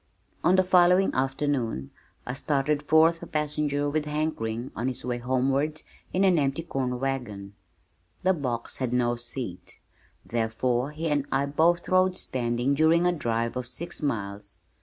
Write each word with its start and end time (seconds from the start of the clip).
On 0.43 0.55
the 0.55 0.63
following 0.63 1.13
afternoon 1.13 1.91
I 2.25 2.33
started 2.33 2.81
forth 2.81 3.21
a 3.21 3.27
passenger 3.27 3.87
with 3.87 4.05
Hank 4.05 4.39
Ring 4.39 4.71
on 4.75 4.87
his 4.87 5.05
way 5.05 5.19
homeward 5.19 5.83
in 6.11 6.23
an 6.23 6.39
empty 6.39 6.63
corn 6.63 6.99
wagon. 6.99 7.53
The 8.23 8.33
box 8.33 8.79
had 8.79 8.93
no 8.93 9.15
seat, 9.15 9.79
therefore 10.25 10.89
he 10.89 11.07
and 11.09 11.27
I 11.31 11.45
both 11.45 11.87
rode 11.87 12.17
standing 12.17 12.73
during 12.73 13.05
a 13.05 13.11
drive 13.11 13.55
of 13.55 13.67
six 13.67 14.01
miles. 14.01 14.57